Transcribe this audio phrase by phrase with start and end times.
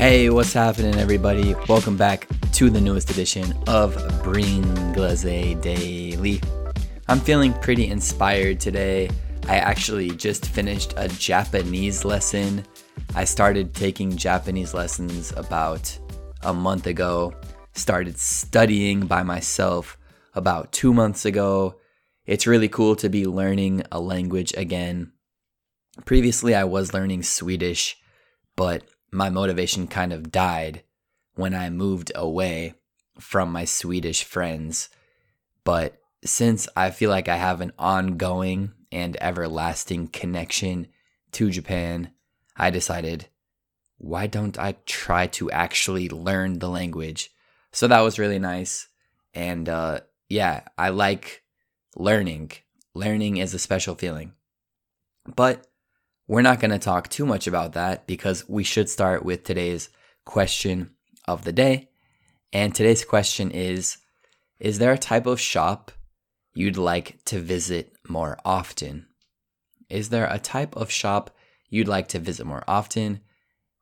[0.00, 1.54] Hey, what's happening, everybody?
[1.68, 4.62] Welcome back to the newest edition of Bring
[4.94, 5.24] Glaze
[5.60, 6.40] Daily.
[7.06, 9.10] I'm feeling pretty inspired today.
[9.46, 12.64] I actually just finished a Japanese lesson.
[13.14, 15.98] I started taking Japanese lessons about
[16.44, 17.34] a month ago,
[17.74, 19.98] started studying by myself
[20.32, 21.78] about two months ago.
[22.24, 25.12] It's really cool to be learning a language again.
[26.06, 27.98] Previously, I was learning Swedish,
[28.56, 30.82] but my motivation kind of died
[31.34, 32.74] when I moved away
[33.18, 34.88] from my Swedish friends.
[35.64, 40.88] But since I feel like I have an ongoing and everlasting connection
[41.32, 42.12] to Japan,
[42.56, 43.28] I decided,
[43.98, 47.30] why don't I try to actually learn the language?
[47.72, 48.88] So that was really nice.
[49.34, 51.42] And uh, yeah, I like
[51.96, 52.52] learning.
[52.94, 54.32] Learning is a special feeling.
[55.36, 55.66] But
[56.30, 59.88] we're not going to talk too much about that because we should start with today's
[60.24, 60.90] question
[61.26, 61.88] of the day.
[62.52, 63.98] And today's question is
[64.60, 65.90] Is there a type of shop
[66.54, 69.08] you'd like to visit more often?
[69.88, 71.32] Is there a type of shop
[71.68, 73.22] you'd like to visit more often?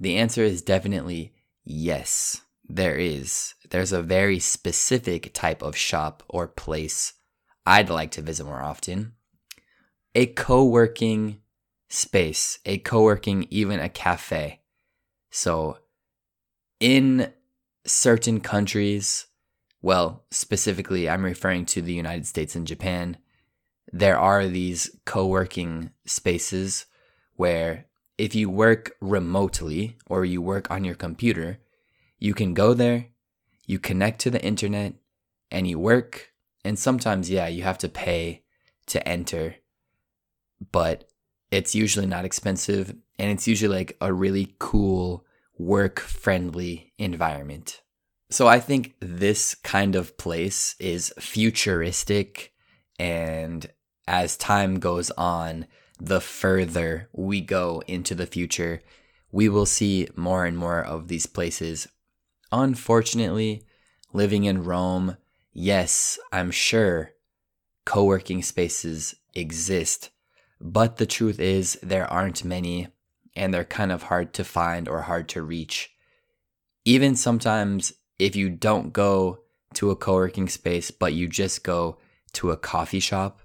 [0.00, 3.54] The answer is definitely yes, there is.
[3.70, 7.12] There's a very specific type of shop or place
[7.64, 9.12] I'd like to visit more often.
[10.16, 11.38] A co working
[11.92, 14.60] space, a co working, even a cafe.
[15.30, 15.78] So,
[16.80, 17.32] in
[17.84, 19.26] certain countries,
[19.82, 23.18] well, specifically, I'm referring to the United States and Japan,
[23.92, 26.86] there are these co working spaces
[27.36, 31.58] where if you work remotely or you work on your computer,
[32.18, 33.08] you can go there,
[33.66, 34.94] you connect to the internet,
[35.50, 36.32] and you work.
[36.64, 38.44] And sometimes, yeah, you have to pay
[38.86, 39.56] to enter,
[40.70, 41.11] but
[41.52, 45.24] it's usually not expensive and it's usually like a really cool
[45.58, 47.82] work friendly environment.
[48.30, 52.54] So I think this kind of place is futuristic
[52.98, 53.70] and
[54.08, 55.66] as time goes on,
[56.00, 58.82] the further we go into the future,
[59.30, 61.86] we will see more and more of these places.
[62.50, 63.66] Unfortunately,
[64.14, 65.18] living in Rome,
[65.52, 67.12] yes, I'm sure
[67.84, 70.10] co working spaces exist
[70.62, 72.88] but the truth is, there aren't many,
[73.34, 75.90] and they're kind of hard to find or hard to reach.
[76.84, 79.40] Even sometimes, if you don't go
[79.74, 81.98] to a co working space, but you just go
[82.34, 83.40] to a coffee shop,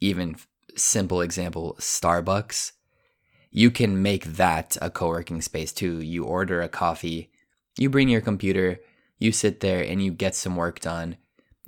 [0.00, 0.36] even
[0.76, 2.72] simple example, Starbucks,
[3.50, 6.00] you can make that a co working space too.
[6.00, 7.30] You order a coffee,
[7.78, 8.80] you bring your computer,
[9.18, 11.16] you sit there, and you get some work done.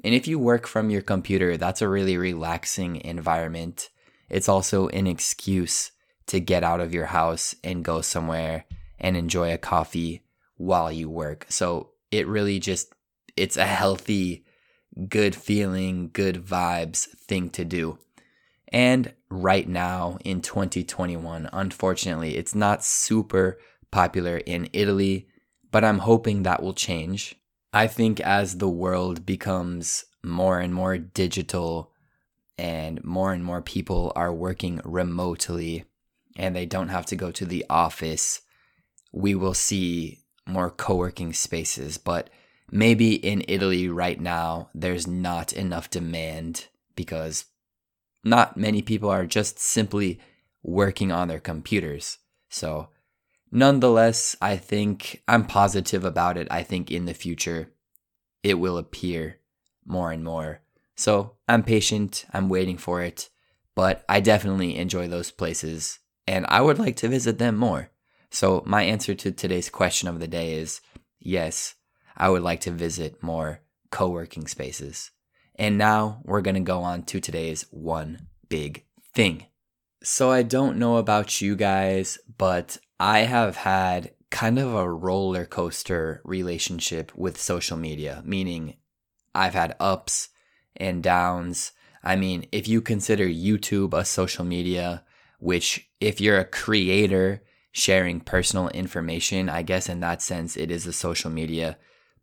[0.05, 3.89] And if you work from your computer, that's a really relaxing environment
[4.29, 5.93] it's also an excuse
[6.27, 8.65] to get out of your house and go somewhere
[8.99, 10.23] and enjoy a coffee
[10.57, 11.47] while you work.
[11.49, 12.93] So it really just
[13.37, 14.45] it's a healthy,
[15.09, 17.99] good feeling, good vibes thing to do.
[18.69, 23.59] And right now in 2021, unfortunately, it's not super
[23.91, 25.29] popular in Italy,
[25.71, 27.37] but I'm hoping that will change.
[27.73, 31.93] I think as the world becomes more and more digital
[32.59, 35.85] and more and more people are working remotely
[36.37, 38.43] and they don't have to go to the office,
[39.13, 41.99] we will see more co working spaces.
[41.99, 42.31] But
[42.71, 47.47] maybe in Italy right now, there's not enough demand because
[48.25, 50.19] not many people are just simply
[50.63, 52.19] working on their computers.
[52.49, 52.89] So,
[53.53, 56.49] nonetheless, I think I'm positive about it.
[56.51, 57.73] I think in the future,
[58.43, 59.39] it will appear
[59.85, 60.61] more and more
[60.97, 63.29] so I'm patient, I'm waiting for it,
[63.75, 67.91] but I definitely enjoy those places and I would like to visit them more.
[68.31, 70.81] So my answer to today's question of the day is
[71.21, 71.75] yes,
[72.17, 75.11] I would like to visit more co working spaces.
[75.55, 78.85] And now we're going to go on to today's one big
[79.15, 79.47] thing.
[80.03, 85.47] So I don't know about you guys, but I have had kind of a roller
[85.47, 88.77] coaster relationship with social media, meaning
[89.35, 90.29] I've had ups
[90.79, 91.73] and downs.
[92.03, 95.05] I mean, if you consider YouTube a social media,
[95.39, 97.43] which if you're a creator
[97.73, 101.79] sharing personal information, I guess in that sense it is a social media,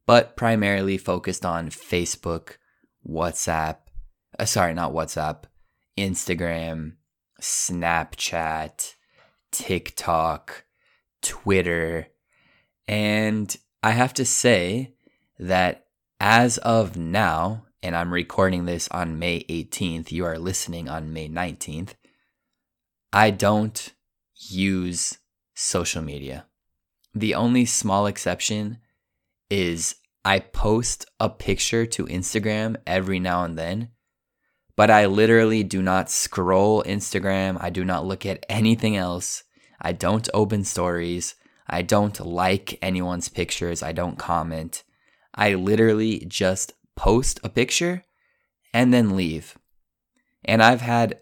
[0.06, 2.58] but primarily focused on Facebook,
[3.08, 3.78] WhatsApp,
[4.40, 5.44] uh, sorry, not WhatsApp,
[5.98, 6.94] Instagram,
[7.42, 8.94] Snapchat,
[9.52, 10.66] TikTok,
[11.22, 12.08] Twitter.
[12.88, 14.96] And I have to say
[15.40, 15.86] that
[16.20, 21.28] as of now, and I'm recording this on May 18th, you are listening on May
[21.28, 21.96] 19th,
[23.12, 23.94] I don't
[24.50, 25.18] use
[25.54, 26.46] social media.
[27.14, 28.80] The only small exception
[29.50, 33.90] is I post a picture to Instagram every now and then,
[34.78, 37.58] but I literally do not scroll Instagram.
[37.60, 39.44] I do not look at anything else.
[39.82, 41.36] I don't open stories.
[41.68, 43.84] I don't like anyone's pictures.
[43.84, 44.84] I don't comment.
[45.36, 48.04] I literally just post a picture
[48.74, 49.58] and then leave.
[50.46, 51.20] And I've had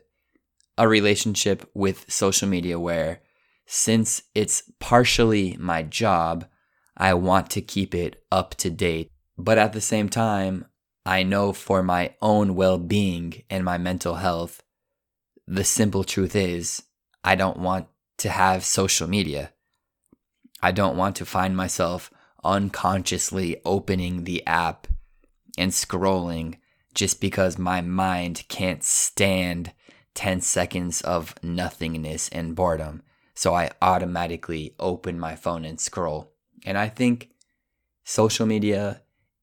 [0.77, 3.21] a relationship with social media where
[3.65, 6.45] since it's partially my job,
[6.97, 9.11] I want to keep it up to date.
[9.37, 10.65] But at the same time,
[11.05, 14.61] I know for my own well being and my mental health,
[15.47, 16.83] the simple truth is
[17.23, 17.87] I don't want
[18.19, 19.51] to have social media.
[20.61, 22.11] I don't want to find myself
[22.43, 24.87] unconsciously opening the app
[25.57, 26.55] and scrolling
[26.93, 29.71] just because my mind can't stand
[30.13, 33.01] 10 seconds of nothingness and boredom.
[33.33, 36.33] So I automatically open my phone and scroll.
[36.65, 37.29] And I think
[38.03, 39.01] social media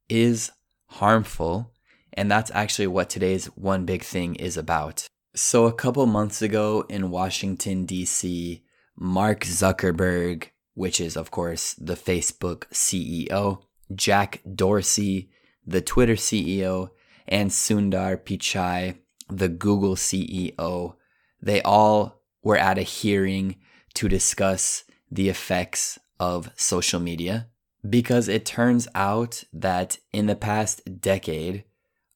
[0.09, 0.51] is
[0.87, 1.73] harmful.
[2.13, 5.07] And that's actually what today's one big thing is about.
[5.35, 8.65] So, a couple months ago in Washington, D.C.,
[8.97, 13.63] Mark Zuckerberg, which is, of course, the Facebook CEO,
[13.95, 15.31] Jack Dorsey,
[15.69, 16.91] the Twitter CEO,
[17.27, 18.97] and Sundar Pichai,
[19.29, 20.95] the Google CEO,
[21.43, 23.57] they all were at a hearing
[23.95, 27.49] to discuss the effects of social media
[27.89, 31.65] because it turns out that in the past decade,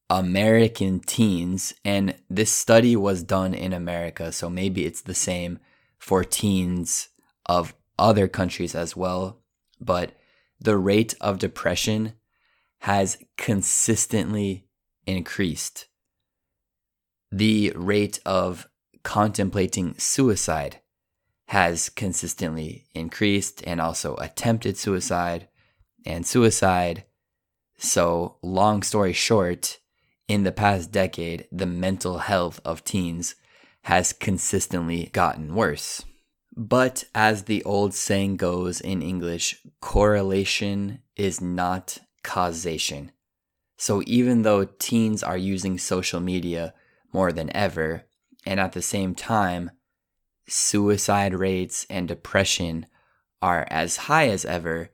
[0.08, 5.58] American teens, and this study was done in America, so maybe it's the same
[5.98, 7.08] for teens
[7.46, 9.42] of other countries as well,
[9.80, 10.12] but
[10.60, 12.14] the rate of depression
[12.82, 14.66] has consistently
[15.06, 15.86] increased.
[17.30, 18.68] The rate of
[19.04, 20.80] contemplating suicide
[21.46, 25.46] has consistently increased, and also attempted suicide
[26.04, 27.04] and suicide.
[27.78, 29.78] So, long story short,
[30.26, 33.36] in the past decade, the mental health of teens
[33.82, 36.04] has consistently gotten worse.
[36.56, 43.12] But as the old saying goes in English, correlation is not causation.
[43.76, 46.74] So even though teens are using social media
[47.12, 48.04] more than ever,
[48.46, 49.70] and at the same time,
[50.48, 52.86] suicide rates and depression
[53.40, 54.90] are as high as ever,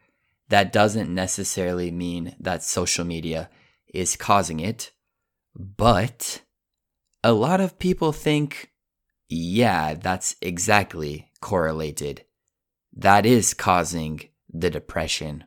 [0.49, 3.51] that doesn't necessarily mean that social media
[3.93, 4.93] is causing it.
[5.55, 6.43] But
[7.23, 8.71] a lot of people think,
[9.29, 12.25] yeah, that's exactly correlated.
[12.93, 15.45] That is causing the depression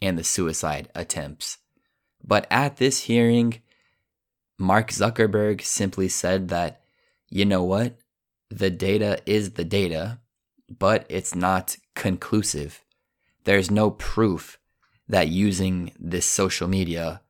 [0.00, 1.58] and the suicide attempts.
[2.24, 3.62] But at this hearing,
[4.58, 6.82] Mark Zuckerberg simply said that,
[7.28, 7.96] you know what?
[8.50, 10.20] The data is the data,
[10.68, 12.82] but it's not conclusive.
[13.44, 14.58] There's no proof
[15.08, 17.22] that using this social media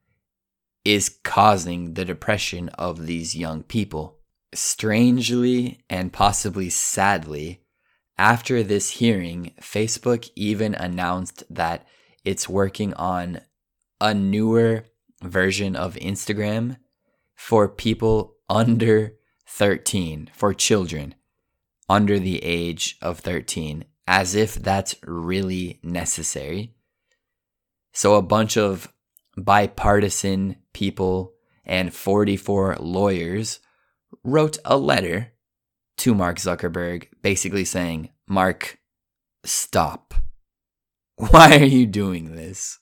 [0.85, 4.19] is causing the depression of these young people.
[4.55, 7.61] Strangely and possibly sadly,
[8.17, 11.87] after this hearing, Facebook even announced that
[12.28, 13.40] it's working on
[14.02, 14.84] a newer
[15.22, 16.76] version of Instagram
[17.34, 19.14] for people under
[19.46, 21.14] 13, for children
[21.88, 26.74] under the age of 13, as if that's really necessary.
[27.94, 28.93] So, a bunch of
[29.38, 31.32] bipartisan people
[31.64, 33.60] and 44 lawyers
[34.22, 35.32] wrote a letter
[35.96, 38.79] to Mark Zuckerberg basically saying, Mark,
[39.46, 40.12] stop.
[41.31, 42.79] Why are you doing this?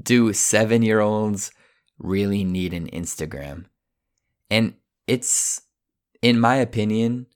[0.00, 1.50] Do seven year olds
[1.98, 3.64] really need an Instagram?
[4.48, 4.74] And
[5.08, 5.62] it's,
[6.22, 7.26] in my opinion,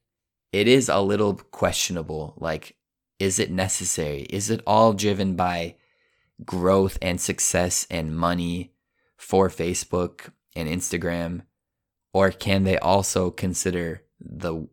[0.52, 2.34] it is a little questionable.
[2.36, 2.76] Like,
[3.18, 4.22] is it necessary?
[4.30, 5.74] Is it all driven by
[6.44, 8.72] growth and success and money
[9.16, 11.42] for Facebook and Instagram?
[12.12, 14.68] Or can they also consider the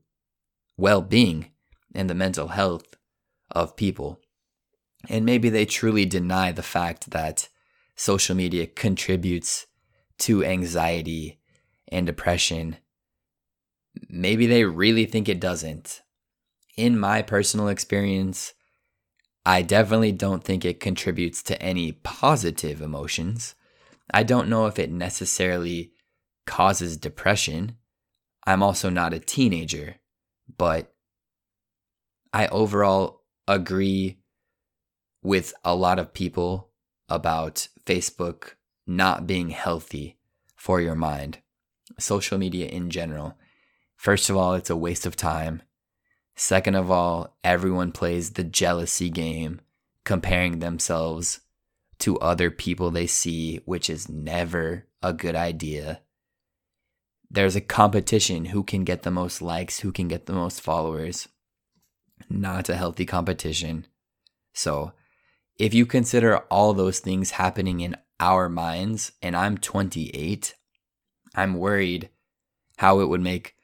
[0.77, 1.53] well being
[1.95, 2.85] and the mental health
[3.49, 4.21] of people?
[5.09, 7.49] And maybe they truly deny the fact that
[7.95, 9.67] social media contributes
[10.19, 11.39] to anxiety
[11.89, 12.77] and depression.
[14.09, 16.01] Maybe they really think it doesn't.
[16.75, 18.53] In my personal experience,
[19.45, 23.55] I definitely don't think it contributes to any positive emotions.
[24.13, 25.93] I don't know if it necessarily
[26.45, 27.77] causes depression.
[28.45, 29.95] I'm also not a teenager,
[30.57, 30.93] but
[32.33, 34.19] I overall agree
[35.21, 36.69] with a lot of people
[37.09, 38.51] about Facebook
[38.85, 40.17] not being healthy
[40.55, 41.39] for your mind,
[41.99, 43.37] social media in general.
[43.95, 45.61] First of all, it's a waste of time.
[46.35, 49.61] Second of all, everyone plays the jealousy game,
[50.03, 51.41] comparing themselves
[51.99, 56.01] to other people they see, which is never a good idea.
[57.29, 61.27] There's a competition who can get the most likes, who can get the most followers.
[62.29, 63.87] Not a healthy competition.
[64.53, 64.93] So,
[65.57, 70.55] if you consider all those things happening in our minds, and I'm 28,
[71.35, 72.09] I'm worried
[72.77, 73.55] how it would make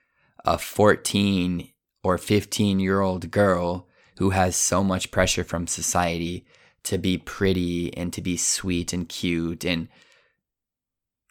[0.46, 1.70] a 14
[2.04, 6.46] or 15 year old girl who has so much pressure from society
[6.84, 9.88] to be pretty and to be sweet and cute and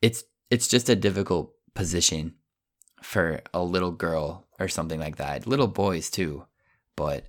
[0.00, 2.35] it's it's just a difficult position
[3.02, 5.47] for a little girl or something like that.
[5.47, 6.47] Little boys too.
[6.97, 7.28] But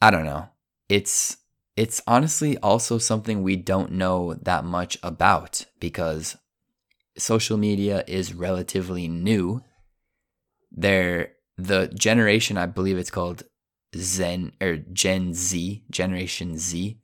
[0.00, 0.48] I don't know.
[0.88, 1.36] It's
[1.76, 6.36] it's honestly also something we don't know that much about because
[7.16, 9.62] social media is relatively new.
[10.70, 13.44] There the generation I believe it's called
[13.96, 16.98] Zen or Gen Z, Generation Z,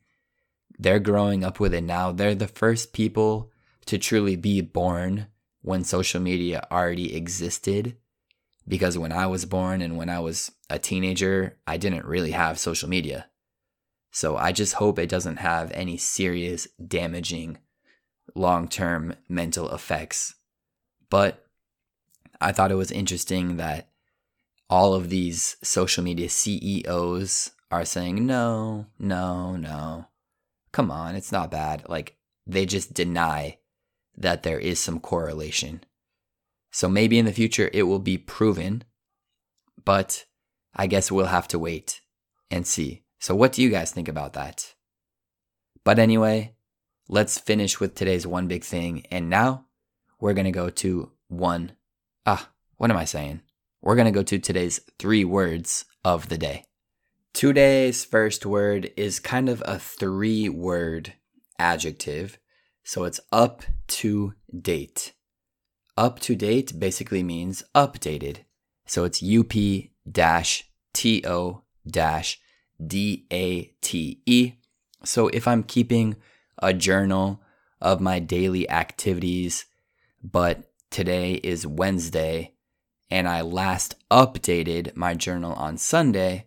[0.78, 2.10] they're growing up with it now.
[2.10, 3.52] They're the first people
[3.86, 5.26] to truly be born
[5.62, 7.96] when social media already existed.
[8.66, 12.58] Because when I was born and when I was a teenager, I didn't really have
[12.58, 13.29] social media.
[14.10, 17.58] So I just hope it doesn't have any serious damaging
[18.34, 20.34] long term mental effects.
[21.08, 21.44] But
[22.40, 23.90] I thought it was interesting that
[24.68, 30.06] all of these social media CEOs are saying, no, no, no.
[30.72, 31.88] Come on, it's not bad.
[31.88, 33.58] Like, they just deny
[34.16, 35.82] that there is some correlation.
[36.70, 38.84] So maybe in the future it will be proven,
[39.84, 40.24] but
[40.74, 42.00] I guess we'll have to wait
[42.50, 43.02] and see.
[43.20, 44.74] So, what do you guys think about that?
[45.84, 46.54] But anyway,
[47.08, 49.06] let's finish with today's one big thing.
[49.10, 49.66] And now
[50.18, 51.72] we're going to go to one.
[52.26, 53.42] Ah, what am I saying?
[53.82, 56.64] we're going to go to today's three words of the day.
[57.32, 61.14] Today's first word is kind of a three word
[61.58, 62.38] adjective.
[62.84, 65.12] So it's up to date.
[65.96, 68.38] Up to date basically means updated.
[68.86, 69.52] So it's UP
[72.84, 74.54] dash TO dash DATE.
[75.04, 76.16] So if I'm keeping
[76.62, 77.42] a journal
[77.80, 79.66] of my daily activities,
[80.22, 82.54] but today is Wednesday,
[83.10, 86.46] and I last updated my journal on Sunday,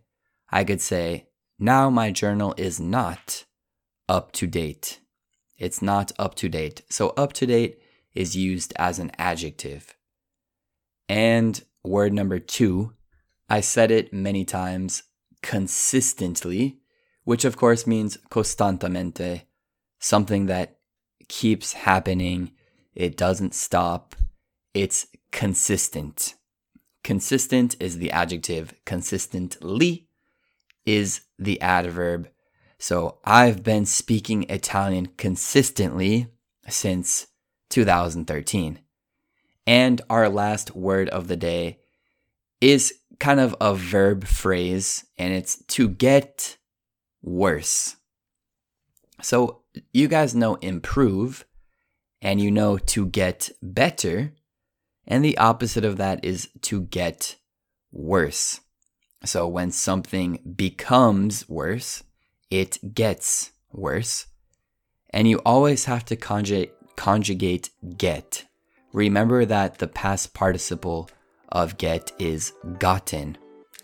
[0.49, 1.27] I could say,
[1.59, 3.45] now my journal is not
[4.07, 4.99] up to date.
[5.57, 6.83] It's not up to date.
[6.89, 7.79] So, up to date
[8.13, 9.95] is used as an adjective.
[11.09, 12.93] And word number two,
[13.49, 15.03] I said it many times
[15.43, 16.79] consistently,
[17.23, 19.43] which of course means costantemente,
[19.99, 20.77] something that
[21.27, 22.51] keeps happening,
[22.95, 24.15] it doesn't stop,
[24.73, 26.33] it's consistent.
[27.03, 30.07] Consistent is the adjective, consistently
[30.85, 32.29] is the adverb.
[32.79, 36.27] So I've been speaking Italian consistently
[36.67, 37.27] since
[37.69, 38.79] 2013.
[39.65, 41.79] And our last word of the day
[42.59, 46.57] is kind of a verb phrase, and it's to get
[47.21, 47.95] worse.
[49.21, 49.61] So
[49.93, 51.45] you guys know improve,
[52.21, 54.33] and you know to get better.
[55.07, 57.37] And the opposite of that is to get
[57.93, 58.59] worse.
[59.23, 62.03] So when something becomes worse,
[62.51, 64.27] it gets worse.
[65.11, 68.43] And you always have to conjugate, conjugate get.
[68.91, 71.09] Remember that the past participle
[71.53, 73.37] of get is gotten.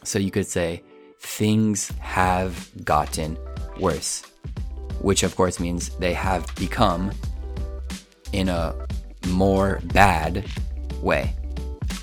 [0.04, 0.84] So you could say,
[1.20, 3.38] things have gotten
[3.80, 4.24] worse,
[5.02, 7.12] which of course means they have become
[8.34, 8.76] in a
[9.30, 10.46] more bad
[11.02, 11.34] way.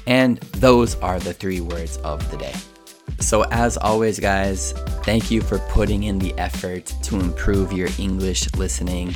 [0.06, 2.54] And those are the three words of the day.
[3.18, 8.52] So, as always, guys, thank you for putting in the effort to improve your English
[8.54, 9.14] listening.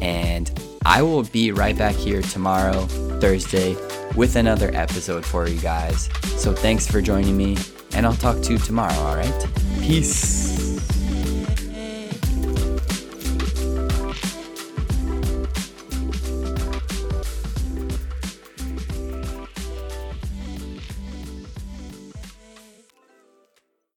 [0.00, 0.50] And
[0.84, 2.86] I will be right back here tomorrow,
[3.20, 3.76] Thursday,
[4.16, 6.08] with another episode for you guys.
[6.36, 7.56] So, thanks for joining me,
[7.94, 9.46] and I'll talk to you tomorrow, all right?
[9.80, 10.51] Peace.